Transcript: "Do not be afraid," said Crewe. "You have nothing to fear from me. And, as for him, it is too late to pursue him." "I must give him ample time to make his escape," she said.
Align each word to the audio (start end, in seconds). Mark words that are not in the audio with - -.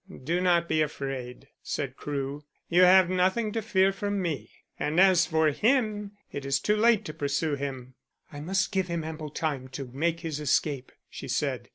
"Do 0.23 0.41
not 0.41 0.67
be 0.67 0.81
afraid," 0.81 1.49
said 1.61 1.95
Crewe. 1.95 2.43
"You 2.69 2.81
have 2.85 3.07
nothing 3.07 3.51
to 3.51 3.61
fear 3.61 3.91
from 3.91 4.19
me. 4.19 4.49
And, 4.79 4.99
as 4.99 5.27
for 5.27 5.49
him, 5.51 6.13
it 6.31 6.43
is 6.43 6.59
too 6.59 6.75
late 6.75 7.05
to 7.05 7.13
pursue 7.13 7.53
him." 7.53 7.93
"I 8.31 8.39
must 8.39 8.71
give 8.71 8.87
him 8.87 9.03
ample 9.03 9.29
time 9.29 9.67
to 9.77 9.85
make 9.93 10.21
his 10.21 10.39
escape," 10.39 10.91
she 11.07 11.27
said. 11.27 11.69